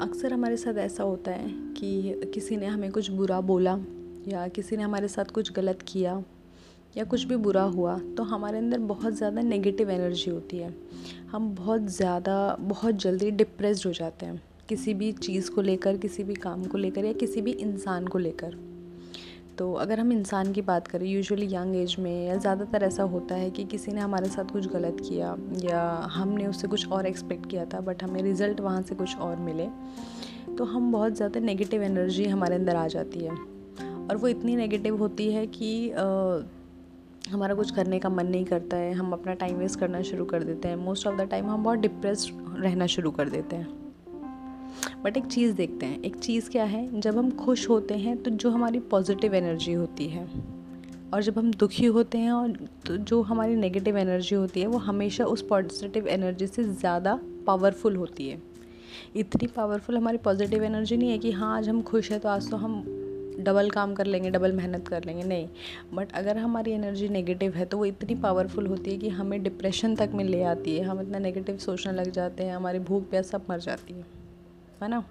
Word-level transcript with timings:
अक्सर 0.00 0.32
हमारे 0.32 0.56
साथ 0.56 0.74
ऐसा 0.74 1.02
होता 1.02 1.30
है 1.30 1.48
कि 1.74 2.20
किसी 2.34 2.56
ने 2.56 2.66
हमें 2.66 2.90
कुछ 2.92 3.10
बुरा 3.10 3.40
बोला 3.40 3.72
या 4.28 4.46
किसी 4.48 4.76
ने 4.76 4.82
हमारे 4.82 5.08
साथ 5.08 5.24
कुछ 5.24 5.52
गलत 5.52 5.82
किया 5.88 6.12
या 6.96 7.04
कुछ 7.04 7.24
भी 7.24 7.36
बुरा 7.36 7.62
हुआ 7.62 7.98
तो 8.16 8.22
हमारे 8.22 8.58
अंदर 8.58 8.78
बहुत 8.78 9.14
ज़्यादा 9.14 9.42
नेगेटिव 9.42 9.90
एनर्जी 9.90 10.30
होती 10.30 10.58
है। 10.58 10.72
हम 11.32 11.54
बहुत 11.54 11.86
ज़्यादा, 11.86 12.56
बहुत 12.60 12.94
जल्दी 12.94 13.30
डिप्रेस 13.30 13.84
हो 13.86 13.92
जाते 13.92 14.26
हैं 14.26 14.40
किसी 14.68 14.94
भी 14.94 15.12
चीज़ 15.12 15.50
को 15.50 15.62
लेकर, 15.62 15.96
किसी 15.96 16.24
भी 16.24 16.34
काम 16.34 16.64
को 16.64 16.78
लेकर 16.78 17.04
या 17.04 17.12
किसी 17.12 17.42
भी 17.42 17.50
इंसान 17.52 18.06
को 18.06 18.18
लेकर। 18.18 18.56
तो 19.58 19.72
अगर 19.72 20.00
हम 20.00 20.12
इंसान 20.12 20.52
की 20.52 20.62
बात 20.62 20.86
करें 20.88 21.06
यूजुअली 21.06 21.46
यंग 21.54 21.76
एज 21.76 21.96
में 21.98 22.26
या 22.26 22.36
ज़्यादातर 22.36 22.82
ऐसा 22.82 23.02
होता 23.02 23.34
है 23.34 23.50
कि 23.50 23.64
किसी 23.64 23.92
ने 23.92 24.00
हमारे 24.00 24.28
साथ 24.28 24.52
कुछ 24.52 24.68
गलत 24.68 24.96
किया 25.08 25.34
या 25.62 25.82
हमने 26.12 26.46
उससे 26.46 26.68
कुछ 26.68 26.88
और 26.88 27.06
एक्सपेक्ट 27.06 27.48
किया 27.50 27.64
था 27.64 27.80
बट 27.80 28.02
हमें 28.02 28.22
रिज़ल्ट 28.22 28.60
वहाँ 28.60 28.82
से 28.82 28.94
कुछ 28.94 29.16
और 29.18 29.36
मिले 29.36 29.66
तो 30.56 30.64
हम 30.64 30.92
बहुत 30.92 31.16
ज़्यादा 31.16 31.40
नेगेटिव 31.40 31.82
एनर्जी 31.82 32.24
हमारे 32.26 32.54
अंदर 32.54 32.76
आ 32.76 32.86
जाती 32.88 33.24
है। 33.24 33.30
और 33.30 34.16
वो 34.16 34.28
इतनी 34.28 34.56
नेगेटिव 34.56 34.96
होती 34.96 35.30
है 35.32 35.46
कि 35.46 35.90
आ, 35.90 36.04
हमारा 37.30 37.54
कुछ 37.54 37.70
करने 37.70 37.98
का 37.98 38.08
मन 38.08 38.26
नहीं 38.26 38.44
करता 38.44 38.76
है 38.76 38.92
हम 38.92 39.12
अपना 39.12 39.34
टाइम 39.34 39.56
वेस्ट 39.56 39.80
करना 39.80 40.02
शुरू 40.02 40.24
कर 40.24 40.42
देते 40.42 40.68
हैं। 40.68 40.76
मोस्ट 40.76 41.06
ऑफ़ 41.06 41.16
द 41.16 41.28
टाइम 41.30 41.46
हम 41.46 41.64
बहुत 41.64 41.78
डिप्रेस 41.78 42.28
रहना 42.34 42.86
शुरू 42.86 43.10
कर 43.10 43.28
देते 43.28 43.56
हैं। 43.56 43.87
बट 45.04 45.16
एक 45.16 45.26
चीज़ 45.26 45.54
देखते 45.54 45.86
हैं, 45.86 46.00
एक 46.02 46.16
चीज़ 46.16 46.50
क्या 46.50 46.64
है, 46.64 47.00
जब 47.00 47.18
हम 47.18 47.30
खुश 47.36 47.68
होते 47.68 47.94
हैं 47.96 48.16
तो 48.22 48.30
जो 48.32 48.50
हमारी 48.50 48.78
पॉजिटिव 48.90 49.34
एनर्जी 49.34 49.72
होती 49.72 50.08
है 50.08 50.26
और 51.14 51.22
जब 51.22 51.38
हम 51.38 51.50
दुखी 51.52 51.86
होते 51.86 52.18
हैं 52.18 52.32
और 52.32 52.52
तो 52.86 52.96
जो 52.98 53.20
हमारी 53.22 53.54
नेगेटिव 53.56 53.96
एनर्जी 53.98 54.34
होती 54.34 54.60
है, 54.60 54.66
वो 54.66 54.78
हमेशा 54.78 55.24
उस 55.26 55.42
पॉजिटिव 55.48 56.08
एनर्जी 56.08 56.46
से 56.46 56.64
ज़्यादा 56.64 57.18
पावरफुल 57.46 57.96
होती 57.96 58.28
है। 58.28 58.42
इतनी 59.16 59.46
पावरफुल 59.46 59.96
हमारी 59.96 60.18
पॉजिटिव 60.18 60.64
एनर्जी 60.64 60.96
नहीं 60.96 61.10
है 61.10 61.18
कि 61.18 61.32
हाँ 61.32 61.56
आज 61.56 61.68
हम 61.68 61.82
खुश 61.82 62.10
हैं 62.10 62.20
तो 62.20 62.28
आज 62.28 62.50
तो 62.50 62.56
हम 62.56 62.82
डबल 63.40 63.70
काम 63.70 63.94
कर 63.94 64.06
लेंगे 64.06 64.30
डबल 64.30 64.52
मेहनत 64.52 64.88
कर 64.88 65.04
लेंगे, 65.04 65.22
नहीं। 65.24 65.48
बट 65.94 66.12
अगर 66.12 66.38
हमारी 66.38 66.72
एनर्जी 66.72 67.08
नेगेटिव 67.08 67.54
है 67.54 67.64
तो 67.64 67.78
वो 67.78 67.84
इतनी 67.84 68.14
पावरफुल 68.16 68.66
होती 68.66 68.90
है 68.90 68.96
कि 68.96 69.08
हमें 69.10 69.42
डिप्रेशन 69.42 69.94
तक 69.96 70.10
में 70.14 70.24
ले 70.24 70.42
आती 70.44 70.76
है, 70.76 70.84
हम 70.84 71.00
इतना 71.00 71.18
नेगेटिव 71.18 71.56
सोचने 71.58 71.92
लग 71.92 72.10
जाते 72.10 72.44
हैं, 72.44 72.56
हमारी 72.56 72.78
भूख 72.80 73.08
प्यास 73.10 73.30
सब 73.30 73.46
मर 73.50 73.60
जाती 73.60 73.94
है। 73.94 74.17
है 74.84 74.90
ना? 74.90 75.04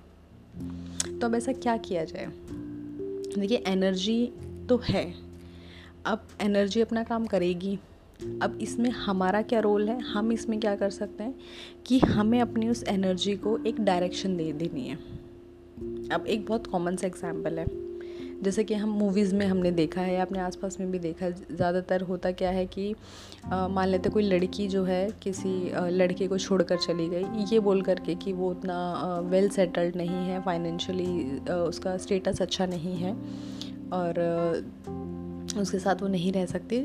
तो 1.22 1.28
अब 1.28 1.36
ऐसा 1.36 1.52
क्या 1.52 1.78
किया 1.78 2.04
जाए? 2.04 2.28
देखिए 3.40 3.64
एनर्जी 3.68 4.32
तो 4.70 4.78
है। 4.78 5.14
अब 6.06 6.28
एनर्जी 6.42 6.82
अपना 6.82 7.04
काम 7.04 7.26
करेगी। 7.26 7.80
अब 8.42 8.60
इसमें 8.62 8.90
हमारा 8.90 9.42
क्या 9.42 9.60
रोल 9.60 9.90
है? 9.90 10.00
हम 10.02 10.32
इसमें 10.32 10.60
क्या 10.60 10.76
कर 10.76 10.90
सकते 10.90 11.23
हैं? 11.23 11.36
कि 11.86 12.00
हमें 12.00 12.42
अपनी 12.42 12.70
उस 12.70 12.84
एनर्जी 12.84 13.36
को 13.36 13.58
एक 13.58 13.82
डायरेक्शन 13.82 14.38
दे 14.38 14.54
देनी 14.54 14.88
है। 14.88 14.95
अब 16.10 16.26
एक 16.28 16.45
बहुत 16.45 16.68
कॉमन 16.68 16.95
सा 16.95 17.08
एग्ज़ाम्पल 17.08 17.60
है। 17.60 17.66
जैसे 18.43 18.63
कि 18.63 18.73
हम 18.73 18.89
मूवीज़ 18.89 19.33
में 19.35 19.45
हमने 19.45 19.71
देखा 19.71 20.02
है 20.02 20.13
या 20.13 20.21
अपने 20.21 20.39
आसपास 20.39 20.80
में 20.80 20.91
भी 20.91 20.99
देखा 20.99 21.25
है, 21.25 21.31
ज़्यादातर 21.52 22.02
होता 22.02 22.31
क्या 22.31 22.49
है 22.49 22.66
कि 22.67 22.93
मान 23.45 23.88
लेते 23.88 24.09
कोई 24.09 24.23
लड़की 24.23 24.67
जो 24.67 24.83
है 24.83 25.07
किसी 25.23 25.49
लड़के 25.89 26.27
को 26.27 26.38
छोड़कर 26.38 26.77
चली 26.77 27.08
गई, 27.09 27.25
ये 27.52 27.59
बोल 27.59 27.81
करके 27.81 28.15
कि 28.15 28.33
वो 28.33 28.49
उतना 28.52 29.19
वेल 29.25 29.49
सेटल्ड 29.49 29.95
नहीं 29.95 30.25
है 30.27 30.41
फाइनेंशियली 30.43 31.52
उसका 31.52 31.97
स्टेटस 31.97 32.41
अच्छा 32.41 32.65
नहीं 32.65 32.95
है 32.95 33.13
और 33.93 34.19
उसके 35.58 35.80
साथ 35.80 36.02
वो 36.02 36.08
नहीं 36.08 36.31
रह 36.31 36.45
सकती, 36.45 36.81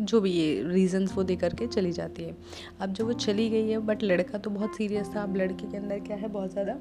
जो 0.00 0.20
भी 0.20 0.30
ये 0.30 0.62
रीज़न्स 0.64 1.16
वो 1.16 1.22
दे 1.22 1.36
करके 1.36 1.66
चली 1.66 1.92
जाती 1.92 2.22
है। 2.22 2.36
अब 2.80 2.92
जब 2.92 3.06
वो 3.06 3.12
चली 3.14 3.48
गई 3.50 3.68
है 3.68 3.78
बट 3.86 4.02
लड़का 4.02 4.38
तो 4.38 4.50
बहुत 4.50 4.76
सीरियस 4.76 5.10
था, 5.16 5.22
अब 5.22 5.36
लड़के 5.36 5.66
के 5.66 5.76
अंदर 5.76 5.98
क्या 6.00 6.16
है, 6.16 6.28
बहुत 6.28 6.52
ज़्यादा 6.52 6.78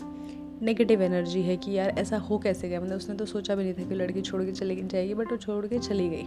नेगेटिव 0.62 1.02
एनर्जी 1.02 1.42
है 1.42 1.58
कि 1.58 1.72
यार 1.72 1.90
ऐसा 1.90 2.18
हो 2.18 2.38
कैसे 2.38 2.70
गया? 2.70 2.82
मतलब 2.82 2.98
उसने 2.98 3.16
तो 3.16 3.26
सोचा 3.26 3.56
भी 3.56 3.64
नहीं 3.64 3.74
था 3.74 3.84
कि 3.84 3.96
लड़की 3.96 4.22
छोड़ 4.22 4.44
के 4.44 4.52
चली 4.52 4.82
जाएगी 4.84 5.14
बट 5.14 5.32
वो 5.32 5.38
छोड़ 5.38 5.68
के 5.68 5.80
चली 5.80 6.10
गई। 6.10 6.24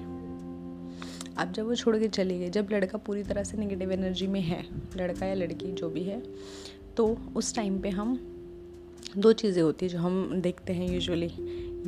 अब 1.38 1.52
जब 1.52 1.66
वो 1.66 1.74
छोड़ 1.74 1.96
के 1.96 2.08
चली 2.08 2.38
गई 2.38 2.50
जब 2.50 2.68
लड़का 2.72 2.98
पूरी 2.98 3.22
तरह 3.22 3.42
से 3.42 3.56
नेगेटिव 3.58 3.92
एनर्जी 3.92 4.26
में 4.26 4.40
है 4.40 4.64
लड़का 4.96 5.26
या 5.26 5.34
लड़की 5.34 5.72
जो 5.72 5.90
भी 5.90 6.02
है 6.02 6.22
तो 6.96 7.18
उस 7.36 7.54
टाइम 7.54 7.80
पे 7.80 7.88
हम 7.88 8.18
दो 9.18 9.32
चीज़ें 9.32 9.62
होती 9.62 9.86
है 9.86 9.92
जो 9.92 9.98
हम 9.98 10.40
देखते 10.40 10.72
हैं 10.72 10.92
यूजुअली 10.92 11.30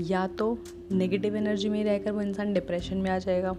या 0.00 0.26
तो 0.26 0.58
नेगेटिव 0.92 1.36
एनर्जी 1.36 1.68
में 1.68 1.84
रहकर 1.84 2.10
वो 2.10 2.22
इंसान 2.22 2.52
डिप्रेशन 2.54 2.96
में 2.96 3.10
आ 3.10 3.18
जाएगा 3.18 3.56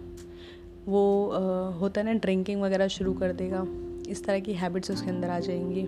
वो 0.86 1.30
आ, 1.30 1.40
होता 1.78 2.02
है 2.02 2.08
ना 2.08 2.14
ड्रिंकिंग 2.14 2.62
वगैरह 2.62 2.88
शुरू 2.88 3.14
कर 3.14 3.32
देगा 3.32 3.66
इस 4.10 4.24
तरह 4.26 4.40
की 4.40 4.54
हैबिट्स 4.54 4.92
उसके 4.92 5.10
अंदर 5.10 5.30
आ 5.30 5.40
जाएँगी 5.40 5.88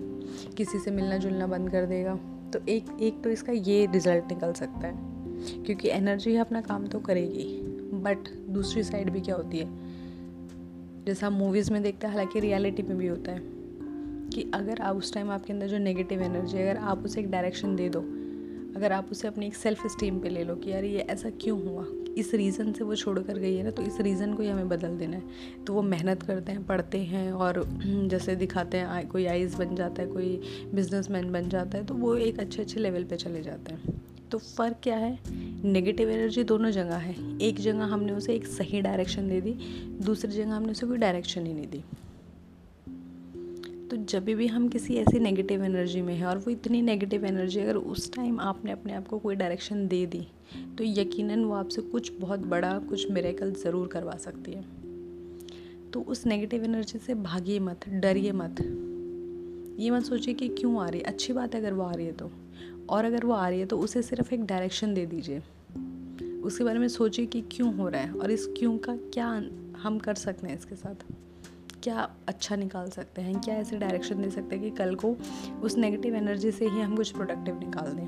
किसी 0.56 0.78
से 0.78 0.90
मिलना 0.90 1.16
जुलना 1.16 1.46
बंद 1.46 1.70
कर 1.70 1.86
देगा। 1.86 2.18
तो 2.52 2.58
एक 2.68 2.96
एक 3.00 3.22
तो 3.24 3.30
इसका 3.30 3.52
ये 3.52 3.86
रिज़ल्ट 3.86 4.24
निकल 4.24 4.52
सकता 4.52 4.86
है, 4.86 4.94
क्योंकि 5.64 5.88
एनर्जी 5.88 6.36
अपना 6.36 6.60
काम 6.60 6.86
तो 6.86 7.00
करेगी 7.00 7.44
बट 7.94 8.28
दूसरी 8.50 8.82
साइड 8.82 9.10
भी 9.10 9.20
क्या 9.20 9.34
होती 9.34 9.58
है? 9.58 9.68
जैसा 11.06 11.30
मूवीज़ 11.30 11.72
में 11.72 11.82
देखते 11.82 12.06
हैं, 12.06 12.14
हालाँकि 12.14 12.40
रियलिटी 12.40 12.82
में 12.82 12.96
भी 12.96 13.06
होता 13.06 13.32
है, 13.32 13.40
कि 14.28 14.50
अगर 14.54 14.80
आप 14.80 14.96
उस 14.96 15.12
टाइम 15.14 15.30
आपके 15.30 15.52
अंदर 15.52 15.66
जो 15.66 15.78
नेगेटिव 15.78 16.22
एनर्जी 16.22 16.58
अगर 16.58 16.76
आप 16.76 17.04
उसे 17.04 17.20
एक 17.20 17.30
डायरेक्शन 17.30 17.76
दे 17.76 17.88
दो, 17.88 18.00
अगर 18.76 18.92
आप 18.92 19.08
उसे 19.10 19.28
अपनी 19.28 19.46
एक 19.46 19.54
सेल्फ 19.54 19.86
स्टीम 19.86 20.18
पे 20.20 20.28
ले 20.28 20.44
लो 20.44 20.54
कि 20.54 20.70
यार 20.70 20.84
ये 20.84 20.98
ऐसा 21.00 21.30
क्यों 21.30 21.62
हुआ? 21.66 21.84
इस 22.16 22.32
रीज़न 22.34 22.72
से 22.72 22.84
वो 22.84 22.94
छोड़ 22.96 23.18
कर 23.18 23.38
गई 23.38 23.54
है 23.56 23.62
ना 23.64 23.70
तो 23.70 23.82
इस 23.82 24.00
रीज़न 24.00 24.34
को 24.34 24.42
ही 24.42 24.48
हमें 24.48 24.68
बदल 24.68 24.96
देना 24.98 25.16
है। 25.16 25.64
तो 25.66 25.72
वो 25.72 25.82
मेहनत 25.82 26.22
करते 26.22 26.52
हैं, 26.52 26.64
पढ़ते 26.66 26.98
हैं 26.98 27.32
और 27.32 27.62
जैसे 27.84 28.36
दिखाते 28.36 28.76
हैं 28.76 29.06
कोई 29.08 29.26
आइज़ 29.26 29.56
बन 29.56 29.74
जाता 29.76 30.02
है, 30.02 30.08
कोई 30.08 30.40
बिजनेसमैन 30.74 31.32
बन 31.32 31.48
जाता 31.48 31.78
है 31.78 31.84
तो 31.84 31.94
वो 31.94 32.14
एक 32.16 32.40
अच्छे 32.40 32.62
अच्छे 32.62 32.80
लेवल 32.80 33.04
पे 33.04 33.16
चले 33.16 33.42
जाते 33.42 33.72
हैं। 33.72 34.00
तो 34.30 34.38
फ़र्क 34.38 34.76
क्या 34.82 34.96
है? 34.96 35.18
नेगेटिव 35.64 36.10
एनर्जी 36.10 36.44
दोनों 36.44 36.70
जगह 36.70 36.96
है। 36.96 37.14
एक 37.38 37.60
जगह 37.60 37.84
हमने 37.84 38.12
उसे 38.12 38.34
एक 38.34 38.46
सही 38.46 38.80
डायरेक्शन 38.80 39.28
दे 39.28 39.40
दी, 39.40 39.52
दूसरी 40.02 40.32
जगह 40.32 40.54
हमने 40.54 40.70
उसे 40.70 40.86
कोई 40.86 40.98
डायरेक्शन 40.98 41.46
ही 41.46 41.52
नहीं 41.52 41.66
दी। 41.66 41.82
तो 43.90 43.96
जब 43.96 44.24
भी 44.24 44.46
हम 44.46 44.68
किसी 44.68 44.96
ऐसी 44.96 45.18
नेगेटिव 45.18 45.64
एनर्जी 45.64 46.00
में 46.02 46.14
हैं 46.14 46.26
और 46.26 46.38
वो 46.38 46.50
इतनी 46.50 46.82
नेगेटिव 46.82 47.24
एनर्जी 47.24 47.60
अगर 47.60 47.76
उस 47.76 48.12
टाइम 48.12 48.40
आपने 48.40 48.72
अपने 48.72 48.92
आप 48.92 49.08
को 49.08 49.18
कोई 49.18 49.34
डायरेक्शन 49.34 49.86
दे 49.88 50.04
दी 50.06 50.20
तो 50.78 50.84
यकीनन 50.84 51.44
वो 51.44 51.54
आपसे 51.54 51.82
कुछ 51.82 52.12
बहुत 52.20 52.40
बड़ा, 52.40 52.78
कुछ 52.78 53.10
मेरेकल 53.10 53.52
ज़रूर 53.52 53.86
करवा 53.86 54.16
सकती 54.16 54.52
है। 54.52 54.64
तो 55.90 56.00
उस 56.00 56.26
नेगेटिव 56.26 56.64
एनर्जी 56.64 56.98
से 56.98 57.14
भागिए 57.14 57.58
मत, 57.58 57.88
डरिए 57.88 58.32
मत। 58.32 58.60
ये 59.80 59.90
मत 59.90 60.02
सोचिए 60.02 60.34
कि 60.34 60.48
क्यों 60.48 60.80
आ 60.82 60.88
रही 60.88 61.00
है। 61.00 61.06
अच्छी 61.06 61.32
बात 61.32 61.54
है 61.54 61.60
अगर 61.60 61.72
वो 61.72 61.82
आ 61.82 61.92
रही 61.92 62.06
है 62.06 62.12
तो। 62.12 62.30
और 62.88 63.04
अगर 63.04 63.24
वो 63.24 63.32
आ 63.32 63.48
रही 63.48 63.60
है 63.60 63.66
तो 63.66 63.78
उसे 63.78 64.02
सिर्फ़ 64.02 64.34
एक 64.34 64.44
डायरेक्शन 64.44 64.94
दे 64.94 65.06
दीजिए। 65.06 65.42
उसके 66.42 66.64
बारे 66.64 66.78
में 66.78 66.88
सोचिए 66.88 67.26
कि 67.26 67.40
क्यों 67.52 67.74
हो 67.74 67.88
रहा 67.88 68.00
है 68.00 68.12
और 68.12 68.30
इस 68.30 68.46
क्यों 68.58 68.78
का 68.78 68.96
क्या 68.96 69.28
हम 69.78 69.98
कर 69.98 70.14
सकते 70.14 70.46
हैं 70.46 70.58
इसके 70.58 70.74
साथ। 70.74 71.04
क्या 71.82 72.08
अच्छा 72.28 72.56
निकाल 72.56 72.88
सकते 72.90 73.22
हैं 73.22 73.40
क्या 73.40 73.54
ऐसे 73.54 73.78
डायरेक्शन 73.78 74.22
दे 74.22 74.30
सकते 74.30 74.56
हैं 74.56 74.64
कि 74.64 74.70
कल 74.70 74.94
को 74.94 75.16
उस 75.62 75.76
नेगेटिव 75.76 76.14
एनर्जी 76.14 76.50
से 76.50 76.68
ही 76.68 76.80
हम 76.80 76.96
कुछ 76.96 77.10
प्रोडक्टिव 77.10 77.58
निकाल 77.58 77.92
दें। 77.92 78.06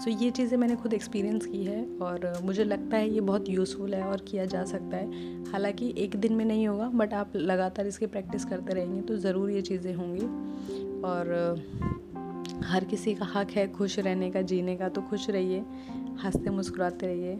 सो 0.00 0.10
so, 0.10 0.22
ये 0.22 0.30
चीज़ें 0.30 0.56
मैंने 0.58 0.76
खुद 0.76 0.92
एक्सपीरियंस 0.94 1.46
की 1.46 1.64
है 1.64 1.84
और 2.02 2.40
मुझे 2.44 2.64
लगता 2.64 2.96
है 2.96 3.10
ये 3.10 3.20
बहुत 3.20 3.48
यूज़फुल 3.48 3.94
है 3.94 4.02
और 4.02 4.20
किया 4.20 4.44
जा 4.44 4.64
सकता 4.64 4.96
है। 4.96 5.44
हालाँकि 5.50 5.94
एक 5.98 6.16
दिन 6.16 6.32
में 6.32 6.44
नहीं 6.44 6.68
होगा 6.68 6.88
बट 6.88 7.14
आप 7.14 7.36
लगातार 7.36 7.86
इसकी 7.86 8.06
प्रैक्टिस 8.06 8.44
करते 8.44 8.74
रहेंगे 8.74 9.00
तो 9.00 9.16
ज़रूर 9.16 9.50
ये 9.50 9.62
चीज़ें 9.62 9.94
होंगी। 9.94 10.26
और 11.02 11.34
हर 12.64 12.84
किसी 12.84 13.14
का 13.14 13.26
हक 13.34 13.50
है 13.50 13.66
खुश 13.72 13.98
रहने 13.98 14.30
का 14.30 14.42
जीने 14.42 14.76
का 14.76 14.88
तो 14.88 15.02
खुश 15.02 15.30
रहिए 15.30 15.60
हँसते 16.24 16.50
मुस्कुराते 16.50 17.06
रहिए 17.06 17.36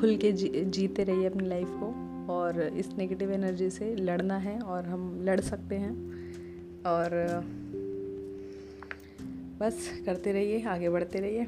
खुल 0.00 0.16
के 0.16 0.32
जी, 0.32 0.48
जीते 0.64 1.04
रहिए 1.04 1.26
अपनी 1.26 1.48
लाइफ 1.48 1.68
को। 1.70 2.03
और 2.30 2.60
इस 2.60 2.88
नेगेटिव 2.98 3.32
एनर्जी 3.32 3.70
से 3.70 3.96
लड़ना 3.96 4.36
है 4.36 4.60
और 4.60 4.84
हम 4.84 5.20
लड़ 5.24 5.40
सकते 5.40 5.74
हैं। 5.74 6.14
और 6.86 7.10
बस 9.60 10.02
करते 10.06 10.32
रहिए, 10.32 10.64
आगे 10.64 10.88
बढ़ते 10.88 11.18
रहिए। 11.18 11.46